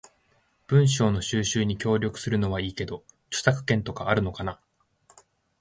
[0.65, 4.59] 文章の収集に協力するのはいいけど、著作権とかあるのかな？